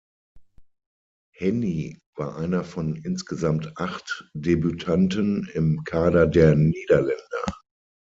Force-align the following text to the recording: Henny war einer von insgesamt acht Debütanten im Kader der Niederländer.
Henny 1.35 1.99
war 2.15 2.35
einer 2.35 2.63
von 2.63 2.95
insgesamt 2.95 3.77
acht 3.77 4.27
Debütanten 4.33 5.47
im 5.53 5.83
Kader 5.83 6.25
der 6.25 6.55
Niederländer. 6.55 7.45